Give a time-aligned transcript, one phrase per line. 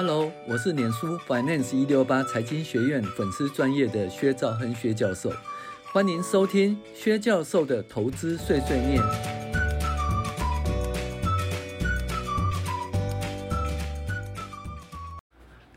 [0.00, 5.28] Hello，我是脸书 Finance 一六八财经学院粉丝专业的薛兆亨薛教授，
[5.92, 9.02] 欢迎收听薛教授的投资碎碎念。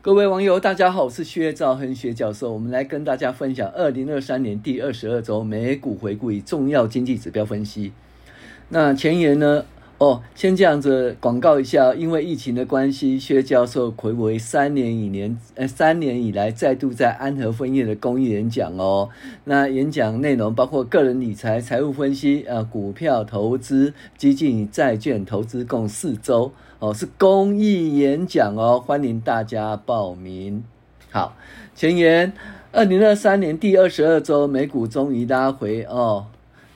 [0.00, 7.92] 各位网友，大家好，我是薛兆亨薛教授，我们来跟大家分享二零二三年第二十二周美股回顾与重要经济指标分析。
[8.68, 9.64] 那前言呢？
[10.02, 19.10] 哦，先这样子广告一下，因为疫情的关系，薛教授睽违三年以年，呃，三年以来再度在安和分院的公益演讲哦。
[19.44, 26.50] 那演讲内容包括个人理财、财务分析、呃，股票投资、基金与债券投资，共四周
[26.80, 30.64] 哦，是公益演讲哦，欢迎大家报名。
[31.12, 31.36] 好，
[31.76, 32.32] 前言，
[32.72, 36.26] 二零二三年第二十二周，美股终于拉回哦。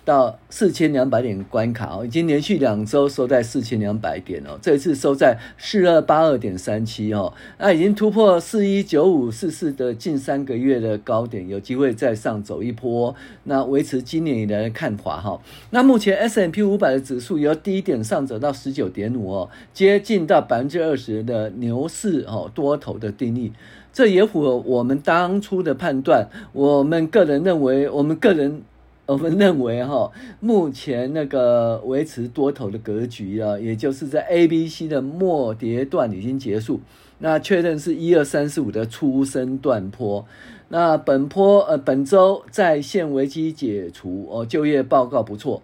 [0.07, 15.41] 到四千两百点关卡哦，已经连续两周收在四千两百点哦，这一次收在四二八二点三七哦，那已经突破四一九五四四的近三个月的高点，有机会再上走一波，那维持今年以来的看法哈。
[15.71, 23.53] 那目前 S M P 五百的指数由低点上走到十九点五哦，接近到百分之二十的牛市哦，多头的定义，
[23.93, 26.29] 这也符合我们当初的判断。
[26.53, 28.63] 我们个人认为，我们个人。
[29.07, 36.81] 我们认为哈，目前那个维持多头的格局啊，也就是在 A、B、C 的末跌段已经结束，
[37.21, 40.27] 那确认是一二三四五的初升段坡。
[40.69, 45.63] 那本坡呃本周在线危机解除哦，就业报告不错，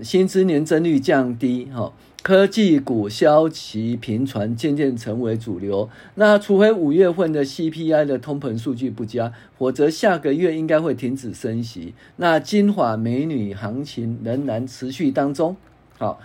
[0.00, 1.92] 薪资年增率降低哈。
[2.24, 5.90] 科技股消息频传，渐渐成为主流。
[6.14, 11.92] 那除非五月份的 CPI 的通膨数据不佳，否则下个月应该会停止升息。
[12.16, 15.54] 那金发美女行情仍然持续当中。
[15.98, 16.18] 好，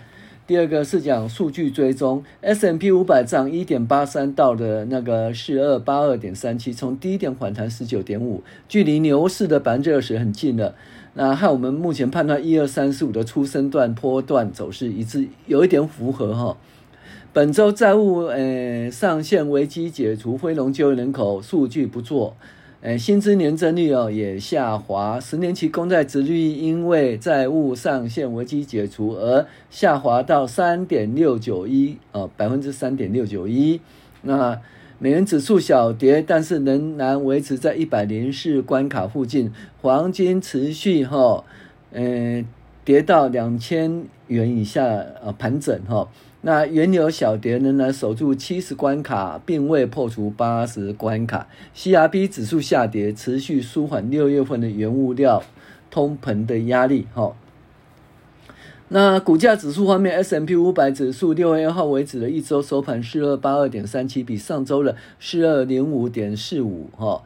[0.48, 10.76] 第二个是讲数据追踪，S&P 五百涨一点八三到的那个四二八二点三七，从低点反弹十九点五，距离牛市的百分之二十很近了。
[11.14, 16.58] 那和我们目前判断一二三四五的初升段波段走势一致，有一点符合哈。
[17.34, 22.36] 本周债务呃上限危机解除，非农就业人口数据不错，
[22.82, 33.82] 呃薪资年增率哦也下滑，十年期公债殖利率因为债务上限危机解除而下滑到三点六九一哦百分之三点六九一
[34.22, 34.60] 那。
[35.02, 39.50] 美元指数小跌，但是仍然维持在一百零四关卡附近。
[39.82, 41.46] 黄金持续哈，
[41.94, 42.46] 嗯，
[42.84, 44.84] 跌到两千元以下
[45.24, 46.10] 呃盘整哈。
[46.42, 51.48] 那原油小跌，仍然守住七十关卡，并未破除八十关卡。
[51.74, 55.42] CRB 指数下跌，持续舒缓六月份的原物料
[55.90, 57.34] 通膨的压力哈。
[58.92, 67.22] 那股价指数方面，S M P 五百指数六月一号为止的一周收盘四二八二点三七，比上周的四二零五点四五哈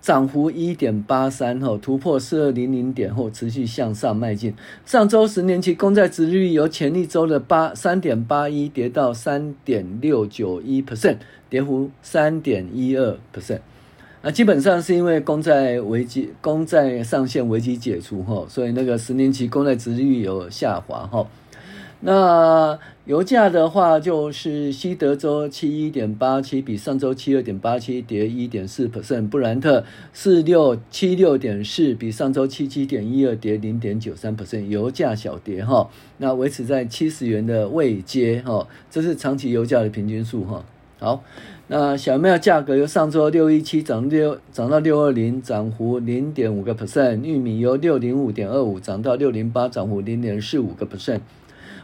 [0.00, 4.52] 涨幅一点八三哈突破四二零零点后持续向上迈进。
[4.84, 13.60] 上周十年期公债殖利率由前一周的八三点八一跌到三点六九一 percent，跌幅三点一二 percent。
[14.26, 21.26] 那基本上是因为公债危机、公债上限危机解除哈，所以那个十年期公债殖利率有下滑哈。
[22.00, 29.28] 那油价的话，就是西德州七一点八七，比上周七二点八七跌一点四 percent。
[29.28, 29.84] 布兰特
[30.14, 34.68] 四六七六点四，比上周七七点一二跌零点九三 percent。
[34.68, 40.64] 油价小跌哈，那维持在七十元的位阶哈，这是长期油价的平均数哈。
[40.98, 41.22] 好。
[41.66, 47.22] 那小麦价格由上周六一七涨六涨到六二零，涨幅零点五个 percent。
[47.22, 51.20] 玉米由六零五点二五涨到六零八，涨幅零点四五个 percent。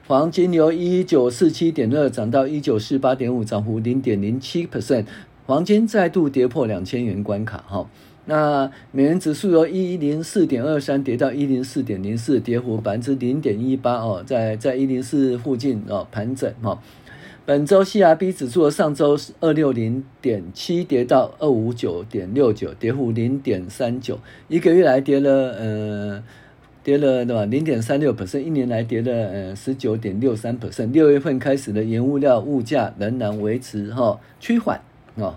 [0.06, 5.06] 黄金由一九四七点二涨到一九四八点五，涨幅零点零七 percent。
[5.46, 7.88] 黄金再度跌破两千元关卡哈。
[8.26, 16.78] 那美元指数由一零四点二三跌到一零四点零四，跌幅百分之零点一八哦，在在一零四附近哦盘整哈。
[17.50, 26.22] 本周 CRB 指数上周二六零点七，跌到二五九点六九，跌幅零点三九，一个月来跌了呃
[26.84, 27.44] 跌了对吧？
[27.47, 30.92] 零点三六 percent，一年来跌了呃十九点六三 percent。
[30.92, 34.80] 六月份开始的原物料物价仍然维持哈趋缓
[35.16, 35.36] 啊。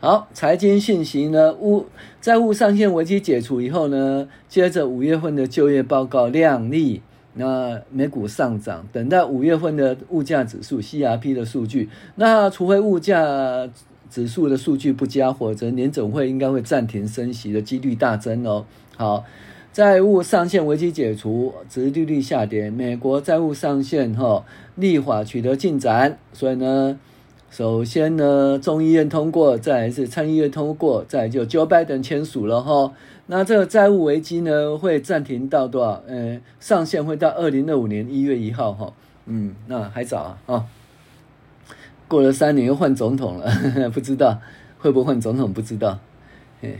[0.00, 1.84] 好，财经信息呢，物
[2.22, 7.02] 债务上限危机解除以后呢，接着五月份的就业报告亮丽。
[7.34, 11.88] 那美股上涨，等待五月份的物价指数 CRP 的数据。
[12.16, 13.68] 那除非物价
[14.10, 18.64] 指数的数据不佳，否则年总会应该会暂停升息的几率大增哦。
[18.96, 19.24] 好，
[19.72, 24.44] 债务上限危机解除，殖利率下跌，美国债务上限哈
[24.76, 26.98] 立法取得进展，所以呢。
[27.52, 32.94] 首先呢，众议院通过，再来是参议院通过，再来就 Joe Biden 签署了哈。
[33.26, 36.02] 那这个债务危机呢，会暂停到多少？
[36.06, 38.94] 呃，上限会到二零二五年一月一号哈。
[39.26, 40.64] 嗯，那还早啊啊。
[42.08, 44.40] 过了三年又换总统了，呵 呵不知道
[44.78, 45.98] 会不会换总统，不知道。
[46.62, 46.78] 嘿，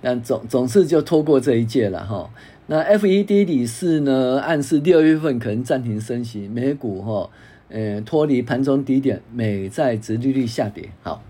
[0.00, 2.30] 但总总是就拖过这一届了哈。
[2.68, 7.28] 那 FED 理事呢，暗示六月份可能暂停升息，美股哈，
[7.74, 10.88] 呃，脱离盘中低点，美债殖利率下跌。
[11.02, 11.20] 好，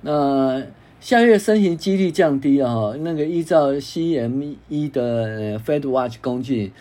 [0.00, 0.62] 那。
[0.98, 6.72] 下月升息几率降低啊，那个依照 CME 的 Fed Watch 工具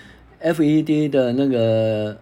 [0.42, 2.18] ，FED 的那个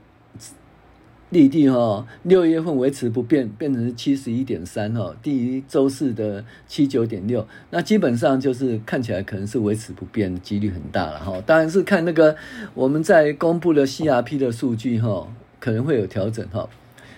[1.30, 11.42] 利率哈，六月份维持不变，变成七十一点三哈，低于周四的七九点六，那基本上就是看起来可能是维持不变，几率很大了哈。
[11.46, 12.36] 当然是看那个
[12.74, 15.28] 我们在公布的 CRP 的数据哈，
[15.63, 16.68] 可能会有调整哈。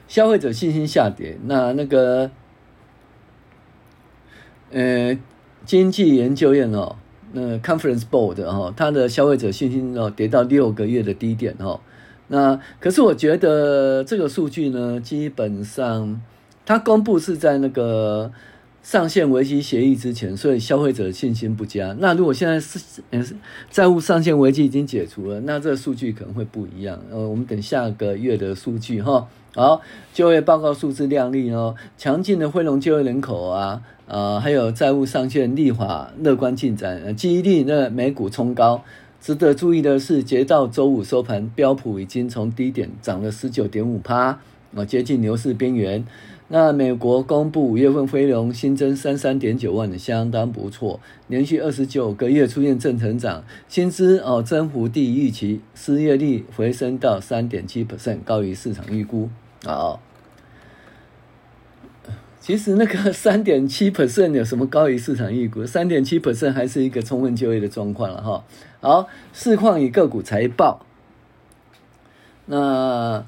[0.07, 2.29] 消费者信心下跌，那那个。
[4.71, 5.17] 呃，
[5.63, 6.97] 经济研究院哦，
[7.31, 11.79] 那 Conference Board 哦，它的消费者信心哦跌到六个月的低点哦。
[12.27, 16.21] 那可是我觉得这个数据呢，基本上
[16.65, 18.31] 它公布是在那个
[18.85, 21.95] 上限危机协议之前，所以消费者信心不佳。
[21.97, 23.25] 那如果现在是嗯
[23.71, 27.01] 债务上限危机已经解除了，那这个数据可能会不一样。
[27.09, 29.27] 呃，我们等下个月的数据哈。
[29.55, 29.81] 好，
[30.13, 33.81] 就业报告数字靓丽哦，强劲的非农就业人口啊。
[34.05, 38.83] 呃，还有债务上限立法乐观进展，呃、激励那美股冲高。
[39.19, 44.39] 值得注意的是，截到周五收盘，标普已经从低点涨了十九点五趴，
[44.87, 46.05] 接近牛市边缘。
[46.47, 59.29] 那美国公布五月份非农新增三三点九万的，相当不错，连续二十九个月出现正成长，薪资哦增幅低于预期，失业率回升到三点七 percent，高于市场预估
[59.65, 59.99] 啊。
[62.39, 65.65] 其实那个三点七 percent 有什么高于市场预估？
[65.65, 68.43] 三点七 percent 还是一个充分就业的状况了哈。
[68.81, 70.85] 好，市况与个股财报。
[72.45, 73.25] 那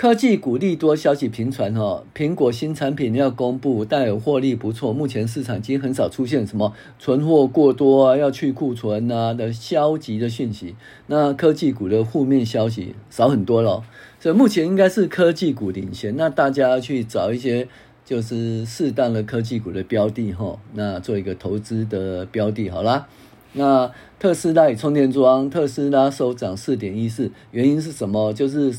[0.00, 4.94] 科技股利多消息频传哈，苹果新产品要公布，但有获利不错。
[4.94, 10.74] 目前市场已经很少出现什么存货过多啊、要去库存啊的消极的讯息。
[11.08, 13.82] 那科技股的负面消息少很多了，
[14.18, 16.16] 所以目前应该是科技股领先。
[16.16, 17.68] 那大家去找一些。
[18.02, 23.06] 就是适当的科技股的标的哈，那做一个投资的标的好啦。
[23.52, 28.32] 那特斯拉与充电桩，特斯拉收涨四点一四，原因是什么？
[28.32, 28.74] 就是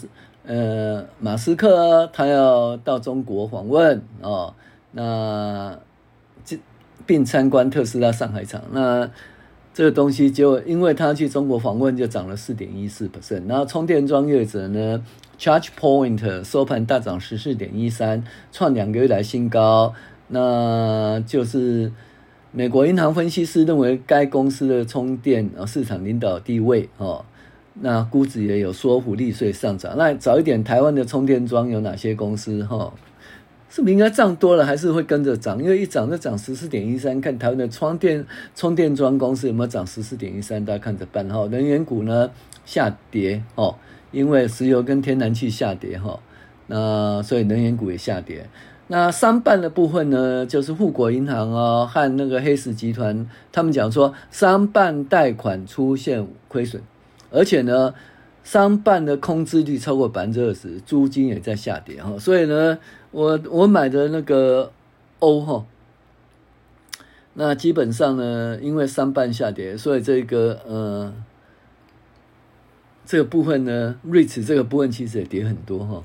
[0.45, 4.53] 呃，马斯克他要到中国访问哦，
[4.91, 5.77] 那
[6.43, 6.57] 这
[7.05, 9.09] 并参观特斯拉上海厂，那
[9.73, 13.47] 这个东西就因为他去中国访问，就涨了四点一四 percent。
[13.47, 15.03] 然后充电桩业者呢
[15.39, 19.93] ？ChargePoint 收盘大涨十四点一三，创两个月来新高。
[20.27, 21.91] 那就是
[22.51, 27.23] 美国银行分析师认为该公司的充电市场领导地位哦，
[27.73, 29.95] 那估值也有说服力，所以上涨。
[29.97, 32.93] 那早一点台湾的充电桩有哪些公司哈？
[33.69, 35.61] 是不是应该涨多了，还是会跟着涨？
[35.63, 38.25] 因为一涨就涨十四点一三，看台湾的充电
[38.55, 41.47] 充电桩公司有没有涨十四点一三，大家看着办哈。
[41.51, 42.29] 能源股呢
[42.65, 43.75] 下跌哦。
[44.11, 46.19] 因为石油跟天然气下跌哈，
[46.67, 48.45] 那所以能源股也下跌。
[48.87, 56.83] 那商办的部分呢，就是富国银行啊和那个黑石集团，他们讲说商办贷款出现亏损，
[57.31, 57.95] 而且呢，
[58.43, 62.19] 商办的空置率超过百分之二十，租金也在下跌哈。
[62.19, 62.77] 所以呢，
[63.09, 64.71] 我我买的那个
[65.19, 65.65] 欧哈，
[67.33, 71.13] 那基本上呢，因为商办下跌，所以这个呃。
[73.03, 76.01] 这个部分呢瑞驰这个部分其实也跌很多哈。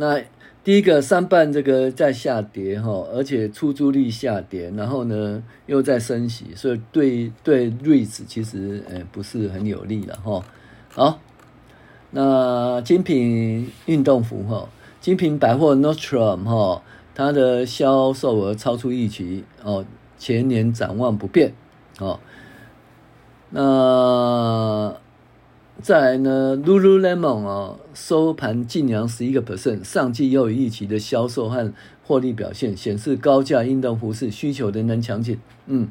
[0.00, 0.22] 那
[0.62, 10.44] 第一个商办这个在下跌哈，而且出租率下跌，然后呢又在升息，所以对对 REITs 其实呃不是很有利了哈。
[10.94, 11.20] 好，
[12.12, 14.68] 那精品运动服哈，
[15.00, 19.84] 精品百货 Nordstrom 哈，它的销售额超出预期哦，
[20.16, 21.52] 前年展望不变
[21.98, 22.20] 哦。
[23.50, 24.94] 那
[25.80, 31.72] 再来呢，Lululemon 啊，收盘劲扬十一个 percent，上季又有预期的销售和
[32.04, 35.38] 获利表现，显示高价运动服饰需求仍然强劲。
[35.66, 35.88] 嗯，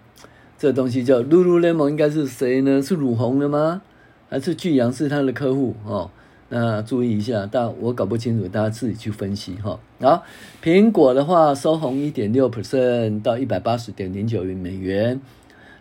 [0.58, 2.82] 这东西叫 Lululemon，应该是谁呢？
[2.82, 3.82] 是儒鸿的吗？
[4.30, 5.74] 还是巨阳是他的客户？
[5.86, 6.12] 哦，
[6.50, 9.80] 那注意一下，但我搞不清楚，大家自己去分析哈。
[10.02, 10.24] 好，
[10.62, 15.22] 苹果的话收红一点六 percent 到一百八十点零九亿美元，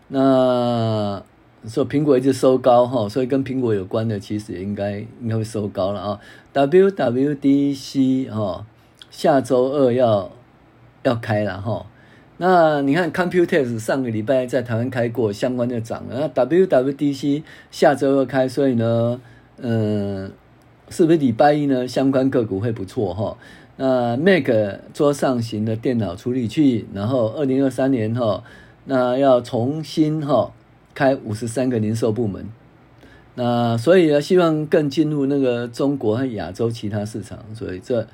[0.07, 1.25] 那。
[1.67, 6.21] 所以苹果一直收高哈，所以跟苹果有关的其实也应该应该会收高了啊。
[6.55, 8.65] WWDC 哈，
[9.11, 10.31] 下周二要
[11.03, 11.87] 要开了哈。
[12.39, 16.21] 那你看，Computex 上个礼拜在台湾开过，相关的涨了。
[16.21, 19.21] 那 WWDC 下周二开，所以呢，
[19.57, 20.31] 嗯，
[20.91, 21.89] 是不是礼拜一呢？
[21.89, 23.39] 相关个股会不错哈。
[23.79, 24.51] 那 Mac
[24.93, 28.43] 桌上型的电脑处理器，然后二零二三年哈，
[28.85, 30.53] 那要重新哈
[30.97, 32.45] 开五十三个零售部门。
[33.37, 37.39] 那所以呢，希望更进入那个中国和亚洲其他市场。
[37.55, 38.05] 所以这。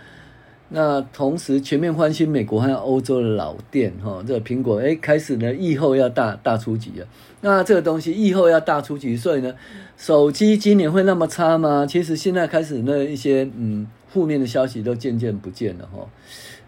[0.75, 7.07] 那同时全面欢欣美国和欧洲的老店，哈，这个苹果哎开始呢，疫后要大大出击了。
[7.43, 9.55] 那这个东西疫后要大出击，所以呢，
[9.99, 11.85] 手机今年会那么差吗？
[11.87, 16.09] 其实现在开始那一些嗯负面的消息都渐渐不见了哈。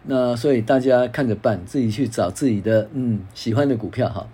[0.02, 4.28] 那所以大家看着办，自己去找自己的嗯喜欢的股票哈。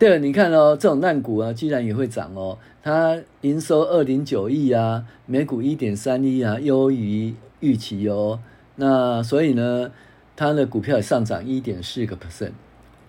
[0.00, 2.58] Dell，Dell 你看哦，这种烂股啊，居然也会涨哦。
[2.82, 7.34] 它营收二点九亿啊，每股一点三亿啊，优于。
[7.60, 8.40] 预期哦，
[8.76, 9.92] 那所以呢，
[10.34, 12.52] 它的股票也上涨一点四个 percent。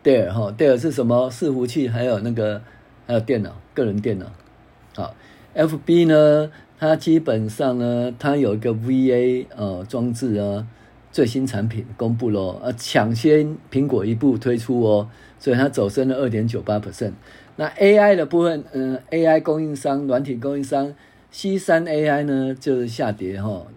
[0.03, 1.31] 戴尔哈，戴尔是什么？
[1.31, 2.61] 伺服器，还有那个，
[3.07, 4.25] 还有电脑，个人电脑。
[4.93, 5.15] 好
[5.55, 10.67] ，FB 呢，它基本上呢，它有一个 VA 呃装置啊，
[11.11, 17.13] 最新产品公布了，呃，抢先苹果一步推出哦，所以它走升了二点九八 percent。
[17.57, 20.93] 那 AI 的部分，嗯，AI 供应商、软体供应商
[21.29, 23.67] C 三 AI 呢，就是下跌哈。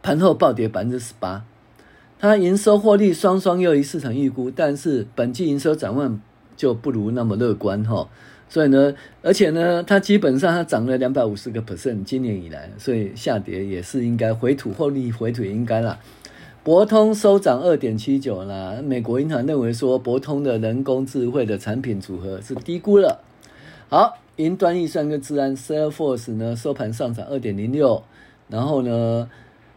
[0.00, 1.44] 盘后暴跌百分之十八，
[2.18, 6.20] 它营收获利双双优于市场预估，但是本季营收展望
[6.56, 8.08] 就不如那么乐观哈。
[8.52, 15.98] 所以呢，而且呢，它基本上它涨了两百五十个 percent，今年以来，所以下跌也是应该回吐获利回吐应该啦。
[16.62, 23.20] 博通收涨二点七九啦，美国银行认为说博通的人工智慧的产品组合是低估了。
[23.88, 28.02] 好，云端预算跟资安 Salesforce 呢收盘上涨二点零六，
[28.50, 29.30] 然后呢。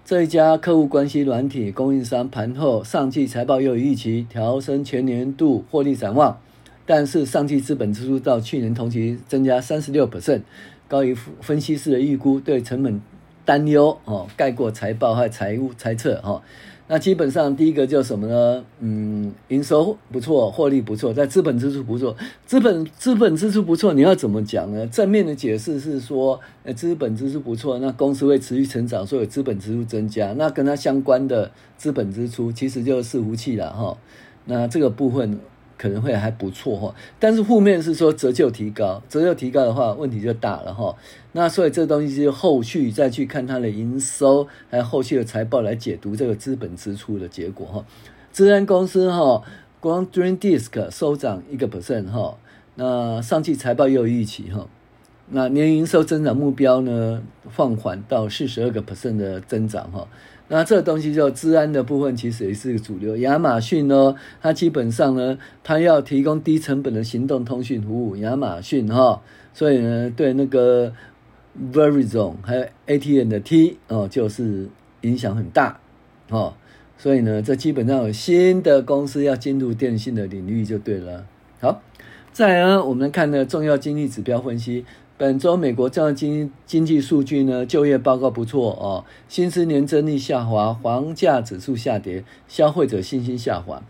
[0.07, 6.37] 这一家客户关系软体供应商盘后上季财报优于预期，调升全年度获利展望，
[6.85, 10.41] 但是上季资本支出到去年同期增加三十六 percent，
[10.87, 13.01] 高于分析师的预估，对成本
[13.43, 16.41] 担忧哦，盖过财报和财务猜测哦。
[16.87, 18.63] 那基本上第一个叫什么呢？
[18.79, 22.15] 嗯，营收不错，获利不错，在资本支出不错，
[22.45, 24.85] 资本资本支出不错，你要怎么讲呢？
[24.85, 33.97] 正面的解释是说，呃，资本支出不错，那公司会持续成长，所以资本支出增加，那跟它相关的资本支出其实就是伺服器了哈。
[34.45, 35.39] 那这个部分。
[35.85, 40.95] 可能会还不错哈，但是负面是说折旧提高，折旧提高的话问题就大了哈。
[41.33, 47.85] 那所以这东西就后续再去看它的营收，还有后续的财报来解读这个资本支出的结果哈。
[48.31, 49.43] 资安公司哈，
[49.79, 52.35] 光 DreamDisk 收涨一个 percent 哈，
[52.73, 54.67] 那上季财报又预期哈，
[55.29, 60.07] 那年营收增长目标呢放缓到四十二个 percent 的增长哈。
[60.47, 63.17] 那这个东西就治安的部分，其实也是个主流。
[63.17, 68.15] 亚马逊呢，它基本上呢，它要提供低成本的行动通讯服务。
[68.17, 69.21] 亚马逊哈，
[69.53, 70.93] 所以呢，对那个
[71.73, 74.69] Verizon 还有 AT&T 哦，就是
[75.01, 75.79] 影响很大
[76.29, 76.53] 哦。
[76.97, 81.25] 所以呢，这基本上有新的公司要进入电信的领域就对了。
[81.59, 81.81] 好，
[82.31, 84.85] 再来呢，我们看的重要经济指标分析。
[85.17, 93.81] 本周美国这样经经济数据呢，就业报告不错哦，薪资年增率下滑，房价指数下跌，消费者信心下滑。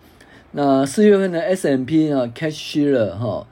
[0.51, 3.47] 那四月份的 S M P 呢，Case-Shiller 哈，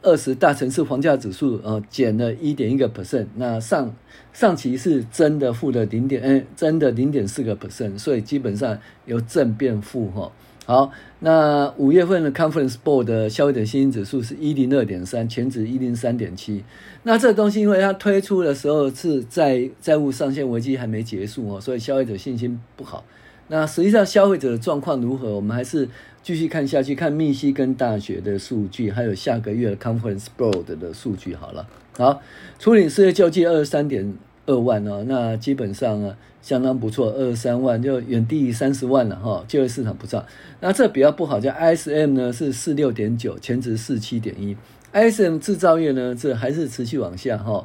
[0.00, 3.94] 二十大城市房价指数呃减了一点一个 percent，那上
[4.32, 10.32] 上期是真的负的零点，哎，真的零点四个 percent，所以基本上由正变负哈。
[10.66, 16.64] 好，那五月份的 Conference Board 的消费者信心指数是一零二点三，前值一零三点七。
[17.02, 23.04] 那这个东西，因为它推出的时候是在债务上限危机还没结束哦，所以消费者信心不好。
[23.48, 25.34] 那实际上消费者的状况如何？
[25.34, 25.86] 我们还是
[26.22, 31.68] 继续看下去，看密西根大学的数据，还有下个月 Conference Board 的数据好了。
[31.98, 32.22] 好，
[32.58, 34.14] 初领失业救济二十三点
[34.46, 36.16] 二万哦，那基本上啊。
[36.44, 40.22] 相当不错，二三万就远低于三十万了哈，就业市场不错。
[40.60, 44.54] 那这比较不好，叫 ISM 呢是四六点九，前值四七点一。
[44.92, 47.64] ISM 制造业呢，这还是持续往下哈。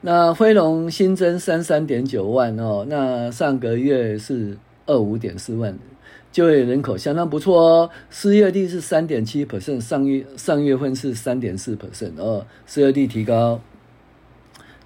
[0.00, 5.78] 那辉龙新增三三点九万哦，那上个月是二五点四万，
[6.32, 7.90] 就业人口相当不错哦。
[8.08, 13.60] 失业率是三点七 percent，上月上月份是三点四 percent 哦，失业率提高。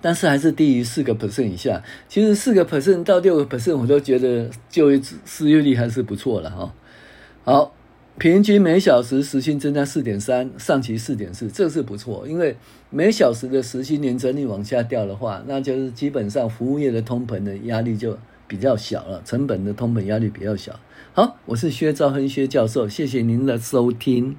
[0.05, 1.83] 但是还是低于四个 percent 以下。
[2.11, 6.75] 其实四个 percent 到六个 percent，我都觉得就业失业率还是不错了哈。
[7.45, 7.73] 好，
[8.19, 12.27] 平均每小时时薪增加四点三，上期四点四，这是不错。
[12.29, 12.55] 因为
[12.91, 20.79] 每小时的时薪年增率往下掉的话，那就是基本上服务业的通膨的压力就比较小了，成本的通膨压力比较小。
[21.15, 24.37] 好，我是薛兆亨薛教授，谢谢您的收听。